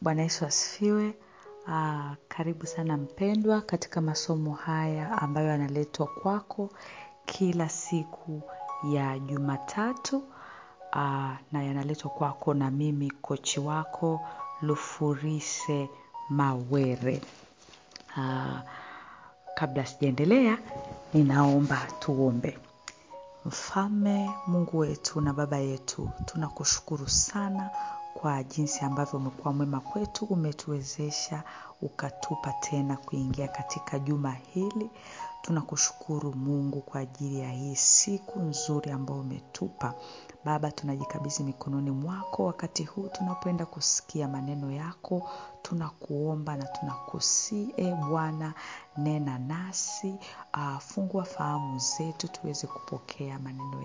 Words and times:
Bwana 0.00 0.22
Yesu 0.22 0.44
asifiwe. 0.46 1.14
Ah, 1.68 2.14
karibu 2.28 2.66
sana 2.66 2.96
mpendwa 2.96 3.60
katika 3.60 4.00
masomo 4.00 4.54
haya 4.54 5.12
ambayo 5.22 5.48
yanaletwa 5.48 6.06
kwako 6.06 6.70
kila 7.26 7.68
siku 7.68 8.42
ya 8.90 9.18
Jumatatu 9.18 10.22
ah, 10.92 11.36
na 11.52 11.62
yanaletwa 11.62 12.10
kwako 12.10 12.54
na 12.54 12.70
mimi 12.70 13.10
kochi 13.10 13.60
wako 13.60 14.20
Lufurise 14.62 15.88
Mawere. 16.30 17.20
Ah, 18.18 18.62
kabla 19.54 19.86
sijaendelea, 19.86 20.58
ninaomba 21.14 21.86
tuombe. 21.98 22.58
Mfalme 23.44 24.30
Mungu 24.46 24.78
wetu 24.78 25.20
na 25.20 25.32
Baba 25.32 25.56
yetu, 25.56 26.10
tunakushukuru 26.26 27.08
sana 27.08 27.70
kwa 28.20 28.42
jinsi 28.42 28.80
ambavyo 28.80 29.18
umekuwa 29.18 29.52
mwema 29.54 29.80
kwetu, 29.80 30.24
umetuwezesha 30.24 31.42
ukatupa 31.82 32.52
tena 32.52 32.96
kuingia 32.96 33.48
katika 33.48 33.98
juma 33.98 34.32
hili. 34.32 34.90
Tunakushukuru 35.42 36.34
Mungu 36.34 36.80
kwa 36.80 37.00
ajili 37.00 37.40
ya 37.40 37.50
hii 37.50 37.76
siku 37.76 38.38
nzuri 38.40 38.90
ambayo 38.90 39.20
umetupa. 39.20 39.94
Baba, 40.44 40.70
tunajikabidhi 40.70 41.42
mikononi 41.42 41.90
mwako 41.90 42.44
wakati 42.44 42.84
huu 42.84 43.08
tunapoenda 43.08 43.66
kusikia 43.66 44.28
maneno 44.28 44.70
yako. 44.72 45.30
Tunakuomba 45.62 46.56
na 46.56 46.64
tunakusii, 46.64 47.68
e 47.76 47.94
Bwana, 47.94 48.54
nena 48.96 49.38
nasi, 49.38 50.14
uh, 50.54 50.78
fungua 50.78 51.24
fahamu 51.24 51.78
zetu 51.78 52.28
tuweze 52.28 52.66
kupokea 52.66 53.38
maneno 53.38 53.82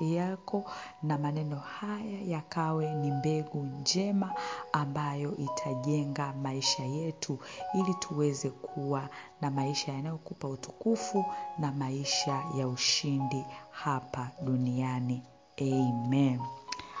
yako, 0.00 0.64
na 1.02 1.18
maneno 1.18 1.56
haya 1.56 2.20
yakawe 2.26 2.94
ni 2.94 3.10
mbegu 3.10 3.58
njema 3.62 4.32
ambayo 4.72 5.36
itajenga 5.36 6.32
maisha 6.32 6.82
yetu, 6.84 7.38
ili 7.74 7.94
tuweze 7.94 8.50
kuwa 8.50 9.08
na 9.40 9.50
maisha 9.50 9.92
yanayokupa 9.92 10.48
utukufu 10.48 11.24
na 11.58 11.72
maisha 11.72 12.42
ya 12.58 12.68
ushindi 12.68 13.44
hapa 13.70 14.30
duniani. 14.42 15.22
Amen. 15.60 16.40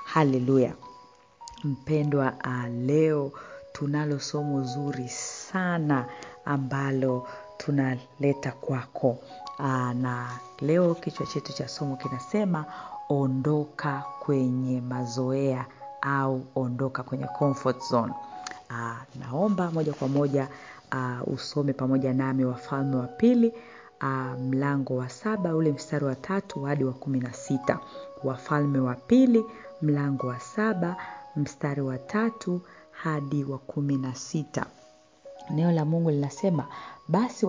Haleluya. 0.04 0.74
Mpendwa, 1.64 2.32
uh, 2.44 2.64
leo 2.68 3.32
tunalo 3.80 4.18
somo 4.18 4.62
zuri 4.64 5.08
sana 5.08 6.04
ambalo 6.44 7.26
tunaleta 7.56 8.52
kwako. 8.52 9.18
Aa, 9.58 9.94
na 9.94 10.28
leo 10.60 10.94
kichwa 10.94 11.26
chetu 11.26 11.52
cha 11.52 11.68
somo 11.68 11.96
kinasema 11.96 12.64
ondoka 13.08 14.02
kwenye 14.20 14.80
mazoea 14.80 15.66
au 16.00 16.42
ondoka 16.54 17.02
kwenye 17.02 17.26
comfort 17.26 17.82
zone. 17.90 18.12
Aa, 18.70 18.96
naomba 19.20 19.70
moja 19.70 19.92
kwa 19.92 20.08
moja 20.08 20.48
uh, 20.92 21.32
usome 21.34 21.72
pamoja 21.72 22.12
nami 22.12 22.44
Wafalme 22.44 22.96
wa 22.96 23.06
Pili 23.06 23.52
uh, 24.02 24.40
mlango 24.40 24.96
wa 24.96 25.08
saba 25.08 25.54
ule 25.56 25.72
mstari 25.72 26.04
wa 26.04 26.14
tatu 26.14 26.62
hadi 26.62 26.84
wa 26.84 26.92
kumi 26.92 27.20
na 27.20 27.32
sita. 27.32 27.78
Wafalme 28.24 28.78
wa 28.78 28.94
Pili 28.94 29.44
mlango 29.82 30.26
wa 30.26 30.40
saba 30.40 30.96
mstari 31.36 31.80
wa 31.82 31.98
tatu 31.98 32.60
hadi 33.02 33.44
wa 33.44 33.58
kumi 33.58 33.96
na 33.96 34.14
sita. 34.14 34.66
Neno 35.50 35.72
la 35.72 35.84
Mungu 35.84 36.10
linasema 36.10 36.66
basi 37.08 37.46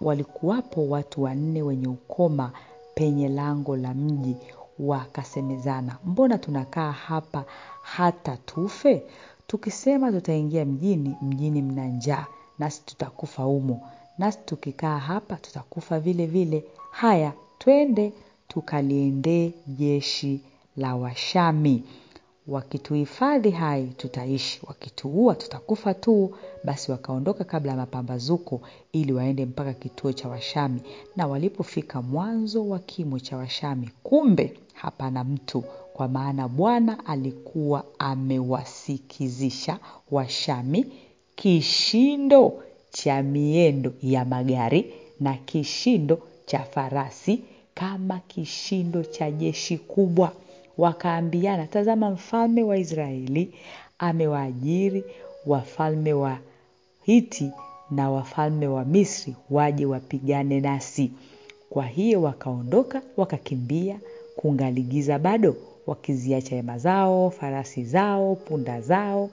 walikuwapo 0.00 0.88
watu 0.88 1.22
wanne 1.22 1.62
wenye 1.62 1.88
ukoma 1.88 2.52
penye 2.94 3.28
lango 3.28 3.76
la 3.76 3.94
mji, 3.94 4.36
wakasemezana, 4.78 5.96
mbona 6.04 6.38
tunakaa 6.38 6.92
hapa 6.92 7.44
hata 7.82 8.36
tufe? 8.36 9.02
Tukisema 9.46 10.12
tutaingia 10.12 10.64
mjini, 10.64 11.16
mjini 11.22 11.62
mna 11.62 11.86
njaa, 11.86 12.26
nasi 12.58 12.82
tutakufa 12.86 13.42
humo, 13.42 13.88
nasi 14.18 14.38
tukikaa 14.44 14.98
hapa 14.98 15.36
tutakufa 15.36 16.00
vile 16.00 16.26
vile. 16.26 16.64
Haya, 16.90 17.32
twende 17.58 18.12
tukaliendee 18.48 19.52
jeshi 19.66 20.40
la 20.76 20.96
Washami 20.96 21.84
wakituhifadhi 22.48 23.50
hai 23.50 23.86
tutaishi, 23.86 24.60
wakituua 24.66 25.34
tutakufa 25.34 25.94
tu. 25.94 26.34
Basi 26.64 26.90
wakaondoka 26.92 27.44
kabla 27.44 27.70
ya 27.70 27.76
mapambazuko, 27.76 28.60
ili 28.92 29.12
waende 29.12 29.46
mpaka 29.46 29.72
kituo 29.72 30.12
cha 30.12 30.28
Washami. 30.28 30.80
Na 31.16 31.26
walipofika 31.26 32.02
mwanzo 32.02 32.68
wa 32.68 32.78
kimo 32.78 33.18
cha 33.18 33.36
Washami, 33.36 33.90
kumbe 34.02 34.58
hapana 34.74 35.24
mtu, 35.24 35.60
kwa 35.92 36.08
maana 36.08 36.48
Bwana 36.48 37.06
alikuwa 37.06 37.84
amewasikizisha 37.98 39.78
Washami 40.10 40.86
kishindo 41.36 42.62
cha 42.90 43.22
miendo 43.22 43.92
ya 44.02 44.24
magari 44.24 44.94
na 45.20 45.34
kishindo 45.34 46.18
cha 46.46 46.58
farasi, 46.58 47.42
kama 47.74 48.18
kishindo 48.18 49.02
cha 49.04 49.30
jeshi 49.30 49.78
kubwa 49.78 50.32
wakaambiana, 50.78 51.66
tazama, 51.66 52.10
mfalme 52.10 52.62
wa 52.62 52.78
Israeli 52.78 53.54
amewaajiri 53.98 55.04
wafalme 55.46 56.12
wa 56.12 56.38
Hiti 57.02 57.50
na 57.90 58.10
wafalme 58.10 58.66
wa 58.66 58.84
Misri 58.84 59.34
waje 59.50 59.86
wapigane 59.86 60.60
nasi. 60.60 61.10
Kwa 61.70 61.86
hiyo 61.86 62.22
wakaondoka 62.22 63.02
wakakimbia, 63.16 63.98
kungali 64.36 64.82
giza 64.82 65.18
bado, 65.18 65.56
wakiziacha 65.86 66.56
hema 66.56 66.78
zao, 66.78 67.30
farasi 67.30 67.84
zao, 67.84 68.34
punda 68.34 68.80
zao 68.80 69.30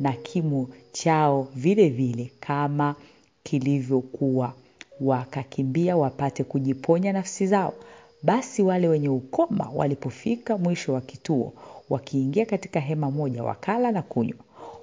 na 0.00 0.12
kimo 0.12 0.68
chao 0.92 1.48
vile 1.54 1.88
vile 1.88 2.30
kama 2.40 2.94
kilivyokuwa, 3.42 4.52
wakakimbia 5.00 5.96
wapate 5.96 6.44
kujiponya 6.44 7.12
nafsi 7.12 7.46
zao. 7.46 7.74
Basi 8.22 8.62
wale 8.62 8.88
wenye 8.88 9.08
ukoma 9.08 9.70
walipofika 9.74 10.58
mwisho 10.58 10.92
wa 10.92 11.00
kituo, 11.00 11.52
wakiingia 11.90 12.46
katika 12.46 12.80
hema 12.80 13.10
moja, 13.10 13.42
wakala 13.44 13.92
na 13.92 14.02
kunywa, 14.02 14.38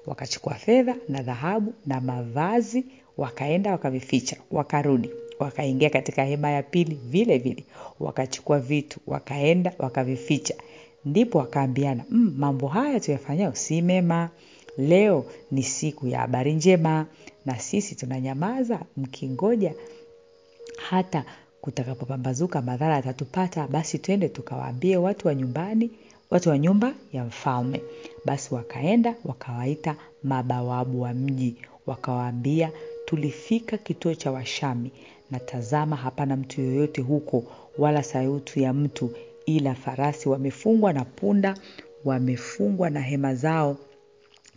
wakachukua 0.06 0.54
fedha 0.54 0.96
na 1.08 1.22
dhahabu 1.22 1.72
na 1.86 2.00
mavazi, 2.00 2.84
wakaenda 3.16 3.70
wakavificha, 3.72 4.36
wakarudi 4.50 5.10
wakaingia 5.38 5.90
katika 5.90 6.24
hema 6.24 6.50
ya 6.50 6.62
pili 6.62 6.94
vile 7.08 7.38
vile, 7.38 7.64
wakachukua 8.00 8.58
vitu, 8.60 9.00
wakaenda 9.06 9.72
wakavificha. 9.78 10.54
Ndipo 11.04 11.38
wakaambiana, 11.38 12.04
mm, 12.10 12.34
mambo 12.38 12.68
haya 12.68 13.00
tuyafanyayo 13.00 13.54
si 13.54 13.82
mema. 13.82 14.30
Leo 14.78 15.24
ni 15.50 15.62
siku 15.62 16.06
ya 16.08 16.18
habari 16.20 16.52
njema, 16.54 17.06
na 17.46 17.58
sisi 17.58 17.94
tunanyamaza 17.94 18.80
mkingoja 18.96 19.74
hata 20.76 21.24
kutakapopambazuka 21.64 22.62
madhara 22.62 22.94
yatatupata, 22.96 23.66
basi 23.68 23.98
twende 23.98 24.28
tukawaambie 24.28 24.96
watu 24.96 25.28
wa 25.28 25.34
nyumbani, 25.34 25.90
watu 26.30 26.48
wa 26.48 26.58
nyumba 26.58 26.94
ya 27.12 27.24
mfalme. 27.24 27.80
Basi 28.24 28.54
wakaenda 28.54 29.14
wakawaita 29.24 29.96
mabawabu 30.22 31.00
wa 31.00 31.14
mji, 31.14 31.56
wakawaambia, 31.86 32.70
tulifika 33.04 33.78
kituo 33.78 34.14
cha 34.14 34.30
Washami, 34.32 34.90
na 35.30 35.38
tazama, 35.38 35.96
hapana 35.96 36.36
mtu 36.36 36.60
yoyote 36.60 37.00
huko, 37.02 37.44
wala 37.78 38.02
sauti 38.02 38.62
ya 38.62 38.72
mtu, 38.72 39.10
ila 39.46 39.74
farasi 39.74 40.28
wamefungwa 40.28 40.92
na 40.92 41.04
punda 41.04 41.54
wamefungwa 42.04 42.90
na 42.90 43.00
hema 43.00 43.34
zao 43.34 43.76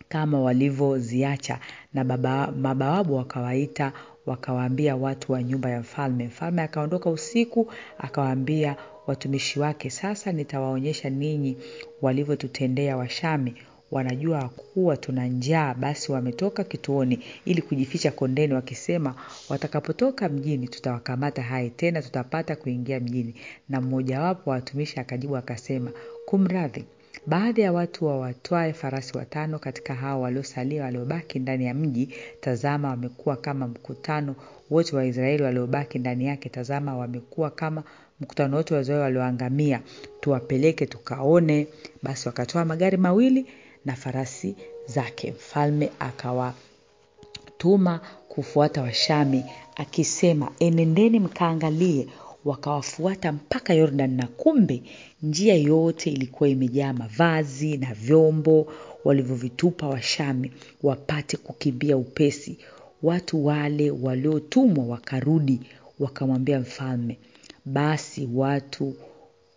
kama 0.09 0.39
walivyoziacha. 0.41 1.59
Na 1.94 2.03
baba, 2.03 2.51
mabawabu 2.51 3.16
wakawaita 3.16 3.94
wakawaambia 4.27 4.95
watu 4.95 5.31
wa 5.31 5.43
nyumba 5.43 5.69
ya 5.69 5.79
mfalme. 5.79 6.25
Mfalme 6.27 6.61
akaondoka 6.61 7.09
usiku 7.09 7.71
akawaambia 7.97 8.75
watumishi 9.07 9.59
wake, 9.59 9.89
sasa 9.89 10.31
nitawaonyesha 10.31 11.09
ninyi 11.09 11.57
walivyotutendea 12.01 12.97
Washami. 12.97 13.53
Wanajua 13.91 14.49
kuwa 14.49 14.97
tuna 14.97 15.27
njaa, 15.27 15.73
basi 15.73 16.11
wametoka 16.11 16.63
kituoni 16.63 17.19
ili 17.45 17.62
kujificha 17.62 18.12
kondeni, 18.12 18.53
wakisema, 18.53 19.15
watakapotoka 19.50 20.29
mjini 20.29 20.68
tutawakamata 20.68 21.41
hai, 21.41 21.69
tena 21.69 22.01
tutapata 22.01 22.56
kuingia 22.56 23.00
mjini. 23.00 23.35
Na 23.69 23.81
mmojawapo 23.81 24.50
wa 24.50 24.56
watumishi 24.56 25.00
akajibu 25.00 25.38
akasema, 25.38 25.91
kumradhi 26.25 26.85
baadhi 27.27 27.62
ya 27.62 27.74
watu 27.74 28.06
wawatwae 28.06 28.74
farasi 28.74 29.18
watano 29.18 29.59
katika 29.59 29.95
hao 29.95 30.21
waliosalia 30.21 30.83
waliobaki 30.83 31.39
ndani 31.39 31.65
ya 31.65 31.74
mji, 31.74 32.09
tazama, 32.41 32.89
wamekuwa 32.89 33.35
kama 33.35 33.68
mkutano. 33.68 34.35
Wote 34.69 34.95
wa 34.95 35.06
Israeli 35.06 35.44
waliobaki 35.44 36.00
ndani 36.00 36.25
yake, 36.25 36.50
tazama, 36.50 36.97
wamekuwa 36.97 37.50
kama 37.50 37.83
mkutano. 38.21 38.57
Wote 38.57 38.75
wa 38.75 39.00
walioangamia, 39.00 39.81
tuwapeleke 40.21 40.85
tukaone. 40.85 41.68
Basi 42.03 42.27
wakatoa 42.27 42.65
magari 42.65 42.97
mawili 42.97 43.45
na 43.85 43.95
farasi 43.95 44.56
zake. 44.85 45.31
Mfalme 45.31 45.89
akawatuma 46.00 48.00
kufuata 48.29 48.81
Washami 48.81 49.45
akisema, 49.75 50.51
enendeni 50.59 51.19
mkaangalie 51.19 52.07
wakawafuata 52.47 53.31
mpaka 53.31 53.73
Yordan, 53.73 54.15
na 54.15 54.27
kumbe 54.27 54.81
njia 55.23 55.55
yote 55.55 56.09
ilikuwa 56.11 56.49
imejaa 56.49 56.94
mavazi 56.94 57.77
na 57.77 57.94
vyombo 57.94 58.73
walivyovitupa 59.05 59.88
Washami 59.88 60.51
wapate 60.83 61.38
kukimbia 61.38 61.97
upesi. 61.97 62.57
Watu 63.03 63.45
wale 63.45 63.91
waliotumwa 63.91 64.85
wakarudi 64.85 65.59
wakamwambia 65.99 66.59
mfalme. 66.59 67.17
Basi 67.65 68.29
watu 68.33 68.88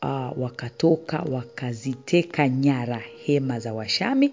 uh, 0.03 0.39
wakatoka 0.43 1.19
wakaziteka 1.23 2.49
nyara 2.49 3.03
hema 3.25 3.61
za 3.61 3.73
Washami, 3.75 4.31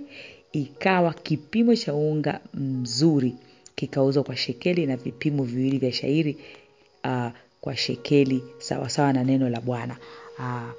ikawa 0.51 1.13
kipimo 1.13 1.75
cha 1.75 1.93
unga 1.93 2.39
mzuri 2.53 3.35
kikauzwa 3.75 4.23
kwa 4.23 4.35
shekeli 4.35 4.85
na 4.85 4.97
vipimo 4.97 5.43
viwili 5.43 5.77
vya 5.77 5.91
shairi 5.91 6.37
uh, 7.05 7.27
kwa 7.61 7.75
shekeli 7.77 8.43
sawasawa 8.59 9.13
na 9.13 9.23
neno 9.23 9.49
la 9.49 9.61
Bwana. 9.61 9.97
Uh, 10.39 10.71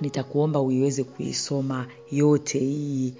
nitakuomba 0.00 0.60
uiweze 0.60 1.04
kuisoma 1.04 1.86
yote 2.12 2.58
hii 2.58 3.14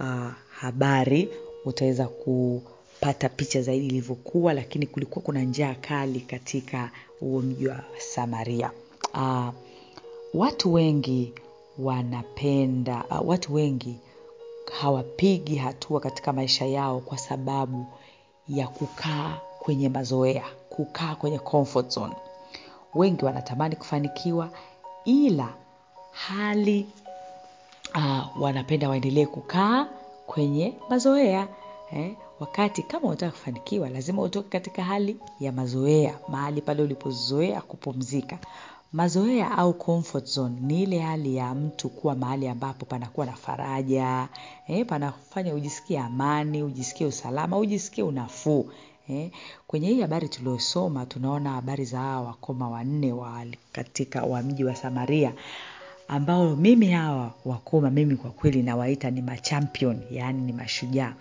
uh, 0.00 0.30
habari, 0.50 1.28
utaweza 1.64 2.06
kupata 2.08 3.28
picha 3.28 3.62
zaidi 3.62 3.86
ilivyokuwa, 3.86 4.52
lakini 4.54 4.86
kulikuwa 4.86 5.22
kuna 5.24 5.42
njaa 5.42 5.74
kali 5.74 6.20
katika 6.20 6.90
huo 7.20 7.40
mji 7.40 7.68
wa 7.68 7.84
Samaria. 7.98 8.70
Uh, 9.14 9.48
watu 10.34 10.72
wengi 10.72 11.32
wanapenda 11.78 13.04
uh, 13.10 13.28
watu 13.28 13.54
wengi 13.54 13.96
hawapigi 14.80 15.56
hatua 15.56 16.00
katika 16.00 16.32
maisha 16.32 16.66
yao 16.66 17.00
kwa 17.00 17.18
sababu 17.18 17.86
ya 18.48 18.68
kukaa 18.68 19.38
kwenye 19.58 19.88
mazoea, 19.88 20.44
kukaa 20.84 21.14
kwenye 21.14 21.38
comfort 21.38 21.90
zone. 21.90 22.14
Wengi 22.94 23.24
wanatamani 23.24 23.76
kufanikiwa 23.76 24.48
ila 25.04 25.48
hali 26.12 26.86
uh, 27.94 28.42
wanapenda 28.42 28.88
waendelee 28.88 29.26
kukaa 29.26 29.86
kwenye 30.26 30.74
mazoea 30.90 31.48
eh, 31.92 32.14
wakati 32.40 32.82
kama 32.82 33.06
unataka 33.08 33.32
kufanikiwa 33.32 33.88
lazima 33.90 34.22
utoke 34.22 34.48
katika 34.48 34.84
hali 34.84 35.16
ya 35.40 35.52
mazoea, 35.52 36.18
mahali 36.28 36.60
pale 36.60 36.82
ulipozoea 36.82 37.60
kupumzika. 37.60 38.38
Mazoea 38.92 39.58
au 39.58 39.74
comfort 39.74 40.26
zone 40.26 40.56
ni 40.60 40.82
ile 40.82 40.98
hali 40.98 41.36
ya 41.36 41.54
mtu 41.54 41.88
kuwa 41.88 42.14
mahali 42.14 42.48
ambapo 42.48 42.86
panakuwa 42.86 43.26
na 43.26 43.32
faraja, 43.32 44.28
eh, 44.68 44.86
panafanya 44.86 45.54
ujisikie 45.54 45.98
amani, 45.98 46.62
ujisikie 46.62 47.06
usalama, 47.06 47.58
ujisikie 47.58 48.04
unafuu. 48.04 48.70
Eh, 49.10 49.30
kwenye 49.66 49.88
hii 49.88 50.00
habari 50.00 50.28
tuliosoma 50.28 51.06
tunaona 51.06 51.50
habari 51.50 51.84
za 51.84 51.98
hawa 51.98 52.20
wakoma 52.26 52.68
wanne 52.70 53.12
wa 53.12 53.44
katika 53.72 54.22
wa 54.22 54.42
mji 54.42 54.64
wa 54.64 54.74
Samaria 54.76 55.32
ambao 56.08 56.56
mimi 56.56 56.90
hawa 56.90 57.34
wakoma 57.44 57.90
mimi 57.90 58.16
kwa 58.16 58.30
kweli 58.30 58.62
nawaita 58.62 59.10
ni 59.10 59.22
machampion, 59.22 60.00
yaani 60.10 60.40
ni 60.42 60.52
mashujaa. 60.52 61.14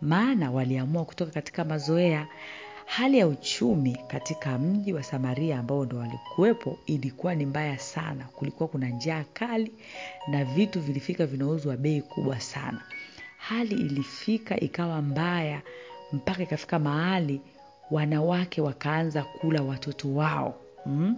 Maana 0.00 0.50
waliamua 0.50 1.04
kutoka 1.04 1.30
katika 1.30 1.64
mazoea. 1.64 2.26
Hali 2.86 3.18
ya 3.18 3.26
uchumi 3.26 3.96
katika 4.08 4.58
mji 4.58 4.92
wa 4.92 5.02
Samaria 5.02 5.58
ambao 5.58 5.84
ndo 5.84 5.96
walikuwepo 5.98 6.78
ilikuwa 6.86 7.34
ni 7.34 7.46
mbaya 7.46 7.78
sana. 7.78 8.24
Kulikuwa 8.24 8.68
kuna 8.68 8.88
njaa 8.88 9.24
kali 9.32 9.72
na 10.28 10.44
vitu 10.44 10.80
vilifika 10.80 11.26
vinauzwa 11.26 11.76
bei 11.76 12.02
kubwa 12.02 12.40
sana. 12.40 12.82
Hali 13.38 13.74
ilifika 13.74 14.60
ikawa 14.60 15.02
mbaya 15.02 15.62
mpaka 16.12 16.42
ikafika 16.42 16.78
mahali 16.78 17.40
wanawake 17.90 18.60
wakaanza 18.60 19.22
kula 19.22 19.62
watoto 19.62 20.14
wao 20.14 20.54
mm? 20.86 21.16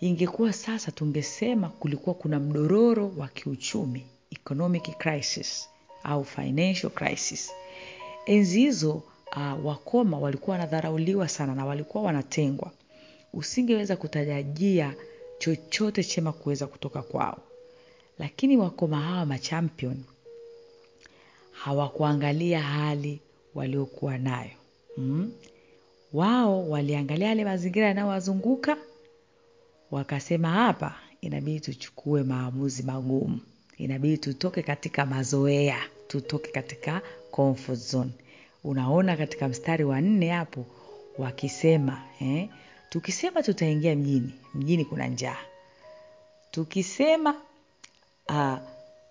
Ingekuwa 0.00 0.52
sasa 0.52 0.90
tungesema 0.92 1.68
kulikuwa 1.68 2.14
kuna 2.14 2.40
mdororo 2.40 3.12
wa 3.18 3.28
kiuchumi, 3.28 4.06
economic 4.30 4.98
crisis 4.98 5.68
au 6.04 6.24
financial 6.24 6.90
crisis. 6.92 7.52
Enzi 8.26 8.60
hizo 8.60 9.02
uh, 9.36 9.66
wakoma 9.66 10.18
walikuwa 10.18 10.56
wanadharauliwa 10.56 11.28
sana 11.28 11.54
na 11.54 11.64
walikuwa 11.66 12.04
wanatengwa. 12.04 12.70
Usingeweza 13.32 13.96
kutarajia 13.96 14.94
chochote 15.38 16.04
chema 16.04 16.32
kuweza 16.32 16.66
kutoka 16.66 17.02
kwao, 17.02 17.38
lakini 18.18 18.56
wakoma 18.56 19.00
hawa 19.00 19.26
machampion 19.26 20.04
hawakuangalia 21.52 22.62
hali 22.62 23.20
waliokuwa 23.54 24.18
nayo 24.18 24.50
mm? 24.96 25.32
Wao 26.12 26.68
waliangalia 26.70 27.28
yale 27.28 27.44
mazingira 27.44 27.86
yanayowazunguka 27.86 28.76
wakasema, 29.90 30.48
hapa 30.50 30.94
inabidi 31.20 31.60
tuchukue 31.60 32.22
maamuzi 32.22 32.82
magumu, 32.82 33.40
inabidi 33.78 34.18
tutoke 34.18 34.62
katika 34.62 35.06
mazoea, 35.06 35.78
tutoke 36.08 36.50
katika 36.50 37.00
comfort 37.30 37.78
zone. 37.78 38.10
Unaona 38.64 39.16
katika 39.16 39.48
mstari 39.48 39.84
wa 39.84 40.00
nne 40.00 40.28
hapo 40.30 40.66
wakisema 41.18 42.02
eh, 42.20 42.48
tukisema 42.90 43.42
tutaingia 43.42 43.96
mjini, 43.96 44.32
mjini 44.54 44.84
kuna 44.84 45.06
njaa, 45.06 45.36
tukisema 46.50 47.34
uh, 48.28 48.56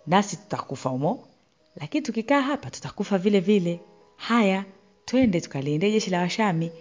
nasi 0.08 0.36
tutakufa 0.38 0.90
humo, 0.90 1.28
lakini 1.76 2.06
tukikaa 2.06 2.42
hapa 2.42 2.70
tutakufa 2.70 3.18
vile 3.18 3.40
vile. 3.40 3.80
Haya, 4.22 4.66
twende 5.06 5.42
tukalinde 5.42 5.92
jeshi 5.92 6.10
la 6.10 6.20
Washami, 6.22 6.72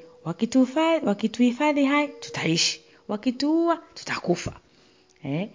wakituhifadhi 1.04 1.84
hai 1.84 2.08
tutaishi, 2.08 2.80
wakituua 3.08 3.76
tutakufa. 3.94 4.60
Eh, 5.24 5.48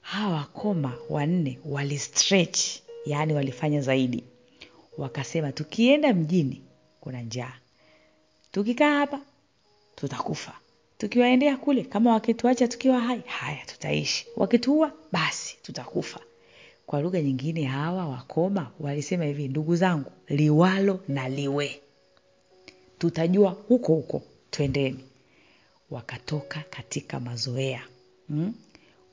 hawa 0.00 0.36
wakoma 0.36 0.98
wanne 1.10 1.58
wali 1.64 1.98
stretch, 1.98 2.60
yaani 3.06 3.32
walifanya 3.34 3.80
zaidi, 3.80 4.24
wakasema 4.98 5.52
tukienda 5.52 6.12
mjini 6.14 6.62
kuna 7.00 7.22
njaa, 7.22 7.52
tukikaa 8.52 8.98
hapa 8.98 9.20
tutakufa, 9.96 10.52
tukiwaendea 10.98 11.56
kule, 11.56 11.82
kama 11.82 12.12
wakituacha 12.12 12.68
tukiwa 12.68 13.00
hai, 13.00 13.20
haya 13.26 13.66
tutaishi, 13.66 14.26
wakituua 14.36 14.92
basi 15.12 15.56
tutakufa. 15.62 16.20
Kwa 16.86 17.00
lugha 17.00 17.20
nyingine, 17.22 17.64
hawa 17.64 18.08
wakoma 18.08 18.70
walisema 18.80 19.24
hivi, 19.24 19.48
ndugu 19.48 19.76
zangu, 19.76 20.10
liwalo 20.28 21.00
na 21.08 21.28
liwe, 21.28 21.80
tutajua 22.98 23.50
huko 23.50 23.94
huko, 23.94 24.22
twendeni. 24.50 25.04
Wakatoka 25.90 26.64
katika 26.70 27.20
mazoea 27.20 27.82
hmm? 28.28 28.54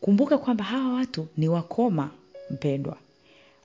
Kumbuka 0.01 0.37
kwamba 0.37 0.63
hawa 0.63 0.93
watu 0.93 1.27
ni 1.37 1.47
wakoma, 1.47 2.11
mpendwa, 2.49 2.97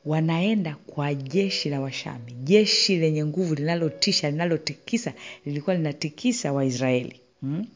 wanaenda 0.05 0.77
kwa 0.87 1.15
jeshi 1.15 1.69
la 1.71 1.81
Washami, 1.81 2.33
jeshi 2.33 2.97
lenye 2.97 3.25
nguvu, 3.25 3.55
linalotisha, 3.55 4.31
linalotikisa, 4.31 5.13
lilikuwa 5.47 5.77
linatikisa 5.77 6.53
Waisraeli 6.53 7.21
hmm? 7.41 7.67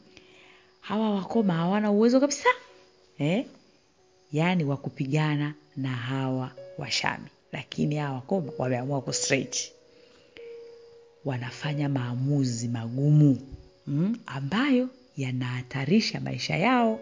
Hawa 0.81 1.15
wakoma 1.15 1.53
hawana 1.53 1.91
uwezo 1.91 2.19
kabisa 2.19 2.49
eh? 3.19 3.45
Yaani 4.33 4.63
wa 4.63 4.77
kupigana 4.77 5.53
na 5.77 5.89
hawa 5.89 6.51
Washami, 6.77 7.25
lakini 7.51 7.95
hawa 7.95 8.15
wakoma 8.15 8.51
wameamua 8.57 9.01
kustretch, 9.01 9.57
wanafanya 11.25 11.89
maamuzi 11.89 12.67
magumu 12.67 13.37
mm, 13.87 14.17
ambayo 14.25 14.89
yanahatarisha 15.17 16.19
maisha 16.19 16.57
yao. 16.57 16.99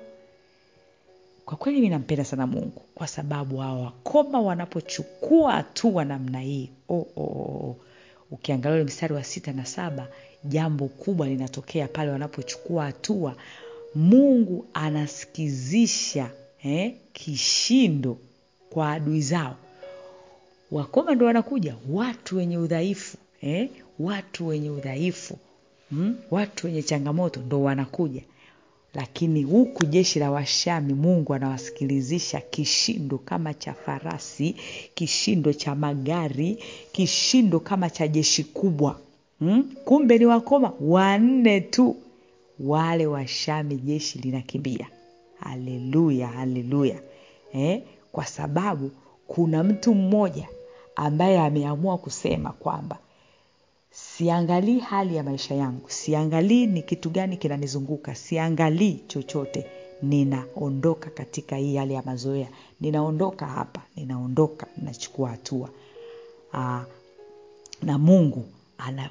Kwa 1.45 1.57
kweli 1.57 1.77
mimi 1.77 1.89
nampenda 1.89 2.25
sana 2.25 2.47
Mungu 2.47 2.81
kwa 2.95 3.07
sababu 3.07 3.57
hawa 3.57 3.81
wakoma 3.81 4.41
wanapochukua 4.41 5.51
hatua 5.51 6.05
namna 6.05 6.39
hii 6.39 6.69
oh, 6.89 7.07
oh, 7.15 7.21
oh. 7.23 7.75
Ukiangalia 8.31 8.83
mstari 8.83 9.13
wa 9.13 9.23
sita 9.23 9.53
na 9.53 9.65
saba, 9.65 10.07
jambo 10.43 10.87
kubwa 10.87 11.27
linatokea 11.27 11.87
pale 11.87 12.11
wanapochukua 12.11 12.85
hatua. 12.85 13.35
Mungu 13.95 14.65
anasikizisha 14.73 16.31
eh, 16.63 16.93
kishindo 17.13 18.17
kwa 18.69 18.91
adui 18.91 19.21
zao. 19.21 19.55
Wakoma 20.71 21.15
ndo 21.15 21.25
wanakuja, 21.25 21.75
watu 21.89 22.37
wenye 22.37 22.57
udhaifu 22.57 23.17
eh, 23.41 23.69
watu 23.99 24.47
wenye 24.47 24.69
udhaifu 24.69 25.37
mm, 25.91 26.15
watu 26.31 26.67
wenye 26.67 26.83
changamoto 26.83 27.39
ndo 27.41 27.61
wanakuja, 27.63 28.21
lakini 28.93 29.43
huku 29.43 29.85
jeshi 29.85 30.19
la 30.19 30.31
Washami 30.31 30.93
Mungu 30.93 31.33
anawasikilizisha 31.33 32.41
kishindo 32.41 33.17
kama 33.17 33.53
cha 33.53 33.73
farasi, 33.73 34.55
kishindo 34.95 35.53
cha 35.53 35.75
magari, 35.75 36.57
kishindo 36.91 37.59
kama 37.59 37.89
cha 37.89 38.07
jeshi 38.07 38.43
kubwa 38.43 38.99
hmm? 39.39 39.63
Kumbe 39.85 40.17
ni 40.17 40.25
wakoma 40.25 40.73
wanne 40.81 41.61
tu, 41.61 41.95
wale 42.59 43.07
Washami 43.07 43.75
jeshi 43.75 44.19
linakimbia. 44.19 44.87
Haleluya, 45.39 46.27
haleluya 46.27 46.99
eh, 47.53 47.83
kwa 48.11 48.25
sababu 48.25 48.91
kuna 49.27 49.63
mtu 49.63 49.95
mmoja 49.95 50.47
ambaye 50.95 51.39
ameamua 51.39 51.97
kusema 51.97 52.51
kwamba 52.51 52.97
siangalii 53.91 54.79
hali 54.79 55.15
ya 55.15 55.23
maisha 55.23 55.55
yangu, 55.55 55.89
siangalii 55.89 56.67
ni 56.67 56.81
kitu 56.83 57.09
gani 57.09 57.37
kinanizunguka, 57.37 58.15
siangalii 58.15 59.03
chochote, 59.07 59.65
ninaondoka 60.01 61.09
katika 61.09 61.55
hii 61.55 61.75
hali 61.75 61.93
ya 61.93 62.01
mazoea, 62.05 62.47
ninaondoka 62.81 63.45
hapa, 63.47 63.81
ninaondoka, 63.95 64.67
ninachukua 64.77 65.29
hatua. 65.29 65.69
aa, 66.53 66.85
na 67.81 67.97
mungu 67.97 68.45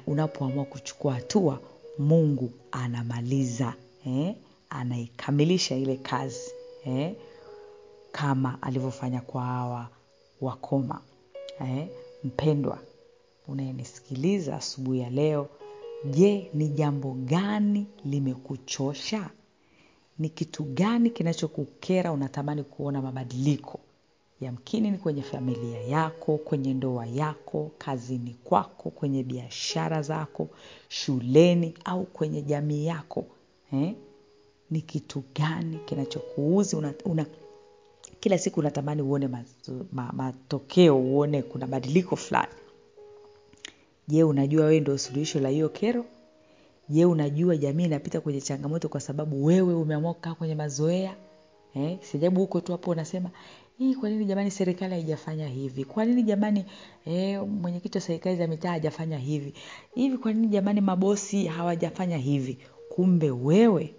unapoamua 0.07 0.65
kuchukua 0.65 1.13
hatua 1.13 1.59
mungu 1.97 2.51
anamaliza 2.71 3.73
eh? 4.07 4.35
Anaikamilisha 4.69 5.75
ile 5.75 5.95
kazi 5.97 6.51
eh? 6.85 7.15
kama 8.11 8.61
alivyofanya 8.61 9.21
kwa 9.21 9.41
hawa 9.43 9.89
wakoma 10.41 11.01
eh? 11.61 11.87
mpendwa 12.23 12.79
unayenisikiliza 13.47 14.55
asubuhi 14.55 14.99
ya 14.99 15.09
leo 15.09 15.49
je 16.05 16.49
ni 16.53 16.67
jambo 16.69 17.11
gani 17.13 17.87
limekuchosha 18.05 19.29
ni 20.19 20.29
kitu 20.29 20.63
gani 20.63 21.09
kinachokukera 21.09 22.11
unatamani 22.11 22.63
kuona 22.63 23.01
mabadiliko 23.01 23.79
yamkini 24.41 24.91
ni 24.91 24.97
kwenye 24.97 25.21
familia 25.21 25.81
yako 25.81 26.37
kwenye 26.37 26.73
ndoa 26.73 27.05
yako 27.05 27.71
kazini 27.77 28.35
kwako 28.43 28.89
kwenye 28.89 29.23
biashara 29.23 30.01
zako 30.01 30.49
shuleni 30.89 31.73
au 31.85 32.05
kwenye 32.05 32.41
jamii 32.41 32.85
yako 32.85 33.25
eh? 33.73 33.93
Ni 34.71 34.81
kitu 34.81 35.23
gani 35.35 35.79
kinachokuuzi? 35.85 36.75
Una, 36.75 36.93
una, 37.05 37.25
kila 38.19 38.37
siku 38.37 38.59
unatamani 38.59 39.01
uone 39.01 39.27
mazo, 39.27 39.85
ma, 39.91 40.11
matokeo 40.13 40.97
uone 40.99 41.41
kuna 41.41 41.67
badiliko 41.67 42.15
fulani. 42.15 42.53
Je 44.07 44.23
unajua 44.23 44.65
wewe 44.65 44.79
ndio 44.79 44.97
suluhisho 44.97 45.39
la 45.39 45.49
hiyo 45.49 45.69
kero? 45.69 46.05
Je 46.89 47.05
unajua 47.05 47.57
jamii 47.57 47.85
inapita 47.85 48.21
kwenye 48.21 48.41
changamoto 48.41 48.89
kwa 48.89 48.99
sababu 48.99 49.45
wewe 49.45 49.73
umeamua 49.73 50.13
kukaa 50.13 50.33
kwenye 50.33 50.55
mazoea? 50.55 51.15
Eh? 51.75 51.97
sijabu 52.01 52.41
huko 52.41 52.61
tu 52.61 52.71
hapo 52.71 52.91
unasema 52.91 53.29
kwa 53.99 54.09
nini 54.09 54.25
jamani 54.25 54.51
serikali 54.51 54.93
haijafanya 54.93 55.47
hivi? 55.47 55.85
Kwa 55.85 56.05
nini 56.05 56.23
jamani 56.23 56.65
eh, 57.05 57.47
mwenyekiti 57.47 57.97
wa 57.97 58.01
serikali 58.01 58.35
za 58.37 58.47
mitaa 58.47 58.69
hajafanya 58.71 59.17
hivi? 59.17 59.53
Hivi 59.95 60.17
kwa 60.17 60.33
nini 60.33 60.47
jamani 60.47 60.81
mabosi 60.81 61.45
hawajafanya 61.45 62.17
hivi? 62.17 62.57
Kumbe 62.89 63.31
wewe 63.31 63.93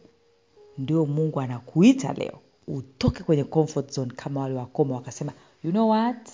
ndio 0.79 1.07
mungu 1.07 1.41
anakuita 1.41 2.13
leo. 2.13 2.39
Utoke 2.69 3.23
kwenye 3.23 3.45
comfort 3.45 3.93
zone 3.93 4.13
kama 4.17 4.41
wale 4.41 4.55
wakoma 4.55 4.95
wakasema 4.95 5.33
you 5.65 5.71
know 5.71 5.91
what? 5.91 6.31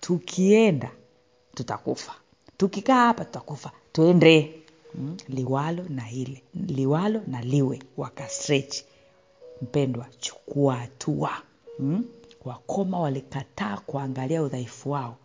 Tukienda 0.00 0.90
tutakufa. 1.54 2.14
Tukikaa 2.56 3.06
hapa 3.06 3.24
tutakufa. 3.24 3.70
Tuende. 3.92 4.54
Mm, 4.94 5.16
liwalo 5.28 5.84
na 5.88 6.10
ile 6.10 6.42
liwalo 6.54 7.20
na 7.26 7.40
liwe. 7.42 7.82
Wakastretch. 7.96 8.76
Mpendwa 9.62 10.06
chukua 10.20 10.76
hatua. 10.76 11.30
Mm? 11.78 12.04
wakoma 12.44 13.00
walikataa 13.00 13.76
kuangalia 13.76 14.42
udhaifu 14.42 14.90
wao. 14.90 15.16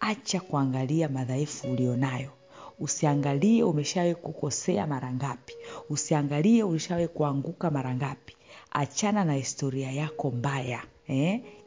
Acha 0.00 0.40
kuangalia 0.40 1.08
madhaifu 1.08 1.72
ulionayo 1.72 2.30
usiangalie 2.78 3.62
umeshawahi 3.62 4.14
kukosea 4.14 4.86
mara 4.86 5.12
ngapi. 5.12 5.54
Usiangalie 5.90 6.62
ulishawahi 6.62 7.08
kuanguka 7.08 7.70
mara 7.70 7.94
ngapi. 7.94 8.36
Achana 8.70 9.24
na 9.24 9.34
historia 9.34 9.92
yako 9.92 10.30
mbaya 10.30 10.82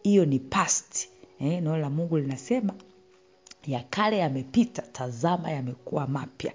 hiyo 0.04 0.24
eh? 0.24 0.28
ni 0.30 0.40
past 0.40 0.96
eh? 1.06 1.10
neno 1.40 1.78
la 1.78 1.90
mungu 1.90 2.18
linasema 2.18 2.74
ya 3.68 3.84
kale 3.90 4.18
yamepita 4.18 4.82
tazama 4.82 5.52
yamekuwa 5.52 6.08
mapya. 6.08 6.54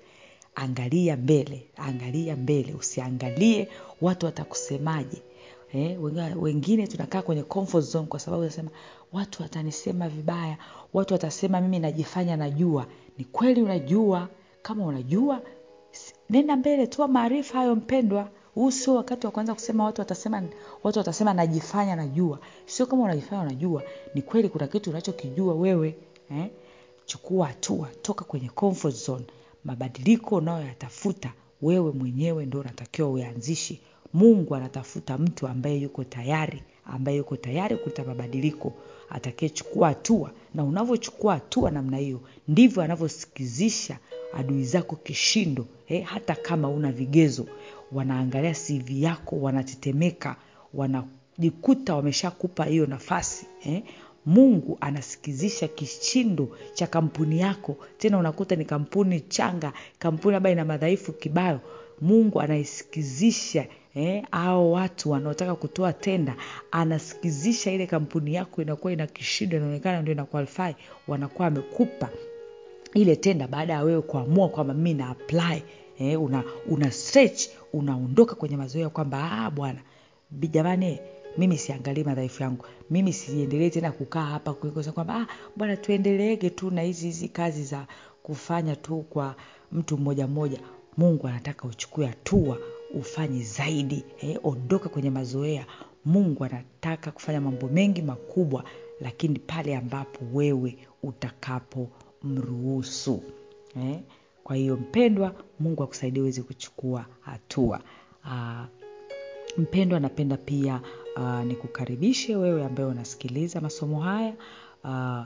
Angalia 0.55 1.17
mbele 1.17 1.67
angalia 1.77 2.37
mbele. 2.37 2.73
Usiangalie 2.75 3.69
watu 4.01 4.27
watakusemaje 4.27 5.23
eh, 5.75 5.99
wengine 6.43 6.87
tunakaa 6.87 7.23
kwenye 7.23 7.43
comfort 7.43 7.85
zone 7.85 8.07
kwa 8.07 8.21
sababu 8.21 8.43
nasema 8.43 8.71
watu 9.13 9.43
watanisema 9.43 10.09
vibaya 10.09 10.57
watu 10.93 11.15
watasema 11.15 11.61
mimi 11.61 11.79
najifanya 11.79 12.37
najua. 12.37 12.87
Ni 13.19 13.25
kweli 13.25 13.63
unajua 13.63 14.29
kama 14.65 14.87
unajua 14.87 15.43
nenda 16.31 16.57
mbele 16.57 16.87
toa 16.87 17.09
maarifa 17.09 17.59
hayo 17.59 17.77
mpendwa. 17.77 18.31
Huu 18.55 18.71
sio 18.71 18.95
wakati 18.95 19.27
wa 19.27 19.33
kuanza 19.33 19.55
kusema 19.55 19.85
watu 19.85 20.01
watasema 20.01 20.43
watu 20.83 20.99
watasema 20.99 21.35
najifanya 21.35 21.97
najua. 21.97 22.39
Sio 22.67 22.87
kama 22.87 23.03
unajifanya 23.03 23.43
unajua 23.43 23.83
ni 24.15 24.23
kweli 24.23 24.49
kuna 24.49 24.67
kitu 24.67 24.91
unachokijua 24.91 25.55
wewe 25.55 25.97
eh? 26.31 26.51
chukua 27.07 27.47
hatua 27.47 27.89
toka 28.03 28.25
kwenye 28.25 28.49
comfort 28.49 28.95
zone. 28.97 29.25
Mabadiliko 29.65 30.37
unayoyatafuta 30.37 31.33
wewe 31.63 31.93
mwenyewe 31.93 32.47
ndo 32.47 32.61
unatakiwa 32.61 33.11
uyaanzishi 33.11 33.81
mungu 34.13 34.55
anatafuta 34.55 35.19
mtu 35.19 35.47
ambaye 35.49 35.77
yuko 35.81 36.05
tayari 36.05 36.63
ambaye 36.85 37.17
yuko 37.17 37.37
tayari 37.37 37.77
kuleta 37.77 38.05
mabadiliko. 38.05 38.73
Atakayechukua 39.11 39.89
hatua 39.89 40.31
na 40.55 40.65
unavyochukua 40.65 41.35
hatua 41.35 41.71
namna 41.71 41.97
hiyo 41.97 42.21
ndivyo 42.49 42.83
anavyosikizisha 42.83 43.99
adui 44.35 44.65
zako 44.65 44.97
kishindo 44.97 45.67
eh, 45.89 46.05
hata 46.05 46.35
kama 46.35 46.69
una 46.69 46.93
vigezo 46.93 47.47
wanaangalia 47.93 48.55
cv 48.55 48.91
yako 49.03 49.37
wanatetemeka 49.41 50.37
wanajikuta 50.75 51.95
wameshakupa 51.95 52.65
hiyo 52.65 52.87
nafasi 52.87 53.47
eh. 53.67 53.83
mungu 54.27 54.79
anasikizisha 54.81 55.69
kishindo 55.69 56.49
cha 56.75 56.87
kampuni 56.87 57.41
yako. 57.41 57.77
Tena 57.99 58.19
unakuta 58.19 58.57
ni 58.57 58.65
kampuni 58.65 59.21
changa 59.21 59.73
kampuni 59.99 60.37
ambayo 60.37 60.53
ina 60.53 60.65
madhaifu 60.65 61.13
kibayo 61.13 61.61
mungu 62.01 62.41
anaisikizisha 62.41 63.67
eh, 63.95 64.25
au 64.33 64.73
watu 64.73 65.11
wanaotaka 65.11 65.55
kutoa 65.55 65.93
tenda 65.93 66.37
anasikizisha 66.71 67.73
ile 67.73 67.87
kampuni 67.87 68.35
yako 68.35 68.63
inakuwa 68.63 68.93
ina 68.93 69.07
kishindo 69.07 69.57
inaonekana 69.57 70.03
ndio 70.03 70.13
ina 70.15 70.27
wanakuwa 71.09 71.45
wamekupa 71.45 72.09
ile 72.95 73.17
tenda 73.17 73.49
baada 73.49 73.73
ya 73.73 73.83
wewe 73.83 74.03
kuamua 74.03 74.49
kwamba 74.49 74.75
mimi 74.75 74.95
na 74.95 75.09
apply 75.09 75.63
eh, 75.99 76.23
una, 76.23 76.45
una 76.69 76.91
stretch 76.91 77.49
unaondoka 77.73 78.35
kwenye 78.35 78.57
mazoea 78.57 78.89
kwamba 78.89 79.33
ah, 79.33 79.51
bwana 79.51 79.81
jamani 80.51 80.99
mimi 81.39 81.59
siangalii 81.59 82.05
madhaifu 82.05 82.43
yangu. 82.43 82.65
Mimi 82.91 83.13
siendelee 83.13 83.71
tena 83.71 83.93
kukaa 83.93 84.25
hapa 84.25 84.53
kuikosa 84.55 84.93
kwamba 84.93 85.15
ah, 85.17 85.27
bwana 85.57 85.77
tuendeleege 85.77 86.51
tu 86.51 86.71
na 86.71 86.83
hizi 86.83 87.07
hizi 87.07 87.29
kazi 87.29 87.65
za 87.65 87.87
kufanya 88.23 88.77
tu 88.77 89.05
kwa 89.11 89.35
mtu 89.73 89.99
mmoja 89.99 90.27
mmoja. 90.27 90.61
Mungu 90.97 91.29
anataka 91.29 91.69
uchukue 91.69 92.07
hatua 92.07 92.59
ufanye 92.95 93.43
zaidi 93.43 94.05
eh, 94.21 94.39
ondoka 94.45 94.89
kwenye 94.89 95.11
mazoea. 95.11 95.67
Mungu 96.05 96.45
anataka 96.45 97.11
kufanya 97.11 97.41
mambo 97.41 97.69
mengi 97.69 98.03
makubwa 98.03 98.65
lakini 99.01 99.39
pale 99.39 99.77
ambapo 99.77 100.21
wewe 100.33 100.77
utakapomruhusu 102.25 103.23
eh? 103.77 104.01
kwa 104.45 104.57
hiyo 104.57 104.77
mpendwa 104.77 105.35
mungu 105.61 105.83
akusaidia 105.83 106.23
uweze 106.23 106.43
kuchukua 106.43 107.07
hatua. 107.21 107.81
Uh, 108.25 108.65
mpendwa 109.59 110.01
napenda 110.01 110.37
pia 110.37 110.81
uh, 111.17 111.41
nikukaribishe 111.45 112.37
wewe 112.37 112.65
ambaye 112.65 112.89
unasikiliza 112.89 113.61
masomo 113.61 114.01
haya. 114.01 114.35
Uh, 114.85 115.25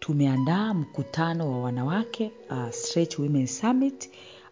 tumeandaa 0.00 0.74
mkutano 0.74 1.50
wa 1.52 1.60
wanawake 1.60 2.32
uh, 2.50 2.70
Stretch 2.70 3.18
Women 3.18 3.46
Summit 3.46 4.10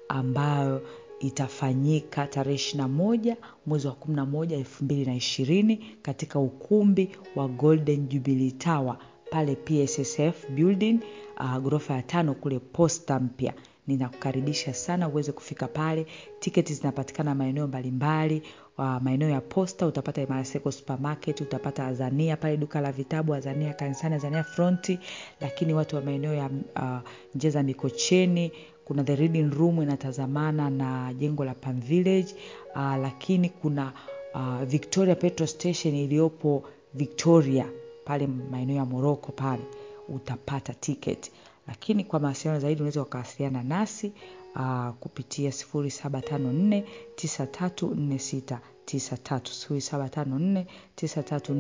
ambayo 0.09 0.83
itafanyika 1.21 2.27
tarehe 2.27 2.55
ishirina 2.55 2.89
moja 2.89 3.37
mwezi 3.67 3.87
wa 3.87 3.93
kumi 3.93 4.17
na 4.17 4.27
moja 4.27 4.57
elfu 4.57 4.85
mbili 4.85 5.05
na 5.05 5.15
ishirini 5.15 5.97
katika 6.03 6.39
ukumbi 6.39 7.11
wa 7.37 7.49
Golden 7.49 8.09
Jubilee 8.09 8.51
Tower 8.51 8.97
pale 9.31 9.57
PSSF 9.57 10.51
building 10.51 10.99
uh, 11.41 11.57
ghorofa 11.59 11.95
ya 11.95 12.03
tano 12.03 12.35
kule 12.35 12.59
posta 12.59 13.21
mpya. 13.21 13.53
Ninakukaribisha 13.87 14.75
sana 14.75 15.09
uweze 15.09 15.33
kufika 15.33 15.69
pale. 15.69 16.07
Tiketi 16.41 16.75
zinapatikana 16.75 17.35
maeneo 17.35 17.67
mbalimbali. 17.67 18.43
Uh, 18.79 19.03
maeneo 19.03 19.29
ya 19.29 19.41
posta 19.41 19.87
utapata 19.87 20.23
Imaraseko 20.23 20.73
supermarket 20.73 21.41
utapata 21.41 21.87
azania 21.87 22.37
pale 22.37 22.57
duka 22.57 22.81
la 22.81 22.93
vitabu 22.93 23.35
azania 23.35 23.75
kanisani 23.75 24.15
azania 24.15 24.45
fronti. 24.45 24.99
Lakini 25.41 25.75
watu 25.75 25.97
wa 25.97 26.03
maeneo 26.03 26.35
ya 26.35 26.51
uh, 26.77 27.09
njeza 27.35 27.63
mikocheni 27.63 28.53
kuna 28.85 29.05
the 29.05 29.17
reading 29.17 29.51
room 29.51 29.83
inatazamana 29.83 30.71
na 30.71 31.15
jengo 31.15 31.45
la 31.45 31.55
pan 31.55 31.81
Village. 31.81 32.35
Uh, 32.75 32.97
lakini 32.97 33.49
kuna 33.49 33.93
uh, 34.35 34.63
Victoria 34.63 35.15
petro 35.15 35.47
Station 35.47 35.95
iliyopo 35.95 36.63
Victoria 36.95 37.67
pale 38.05 38.27
maeneo 38.27 38.77
ya 38.77 38.85
Moroko 38.85 39.33
pale 39.33 39.63
utapata 40.09 40.75
tiketi 40.75 41.33
lakini 41.69 42.05
kwa 42.05 42.21
mawasiliano 42.21 42.61
zaidi 42.61 42.81
unaweza 42.81 43.03
ukawasiliana 43.03 43.63
nasi 43.63 44.13
uh, 44.57 44.89
kupitia 45.01 45.51
0754 45.51 46.83
9346 47.17 48.59
93 48.87 50.57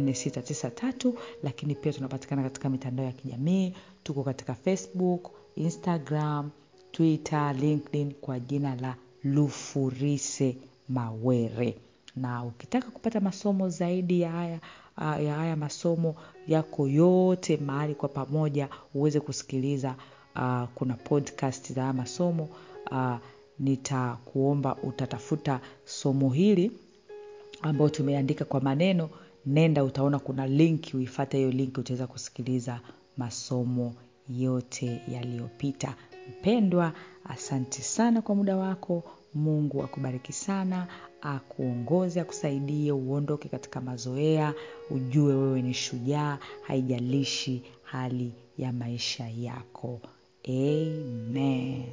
0754 0.02 1.12
lakini 1.42 1.74
pia 1.74 1.92
tunapatikana 1.92 2.42
katika 2.42 2.70
mitandao 2.70 3.06
ya 3.06 3.12
kijamii. 3.12 3.74
Tuko 4.02 4.22
katika 4.22 4.54
facebook 4.54 5.30
instagram 5.56 6.50
twitter 6.92 7.54
linkedin 7.56 8.12
kwa 8.20 8.40
jina 8.40 8.74
la 8.76 8.96
lufurise 9.24 10.56
mawere. 10.88 11.76
Na 12.16 12.44
ukitaka 12.44 12.90
kupata 12.90 13.20
masomo 13.20 13.68
zaidi 13.68 14.20
ya 14.20 14.30
haya 14.30 14.60
ya 14.98 15.34
haya 15.34 15.56
masomo 15.56 16.14
yako 16.48 16.88
yote 16.88 17.56
mahali 17.56 17.94
kwa 17.94 18.08
pamoja 18.08 18.68
uweze 18.94 19.20
kusikiliza 19.20 19.94
uh, 20.36 20.62
kuna 20.74 20.94
podcast 20.94 21.72
za 21.72 21.80
haya 21.80 21.92
masomo 21.92 22.48
uh, 22.90 23.16
nitakuomba 23.58 24.76
utatafuta 24.76 25.60
somo 25.84 26.30
hili 26.30 26.72
ambayo 27.62 27.90
tumeandika 27.90 28.44
kwa 28.44 28.60
maneno. 28.60 29.10
Nenda 29.46 29.84
utaona 29.84 30.18
kuna 30.18 30.46
linki 30.46 30.96
uifate 30.96 31.36
hiyo 31.36 31.50
linki 31.50 31.80
utaweza 31.80 32.06
kusikiliza 32.06 32.80
masomo 33.16 33.94
yote 34.28 35.00
yaliyopita. 35.08 35.94
Mpendwa 36.30 36.92
asante 37.24 37.82
sana 37.82 38.22
kwa 38.22 38.34
muda 38.34 38.56
wako 38.56 39.02
mungu 39.34 39.82
akubariki 39.82 40.32
sana 40.32 40.86
akuongoze 41.22 42.20
akusaidie 42.20 42.92
uondoke 42.92 43.48
katika 43.48 43.80
mazoea 43.80 44.54
ujue 44.90 45.34
wewe 45.34 45.62
ni 45.62 45.74
shujaa 45.74 46.38
haijalishi 46.62 47.62
hali 47.82 48.32
ya 48.58 48.72
maisha 48.72 49.28
yako. 49.28 50.00
Amen 50.48 51.84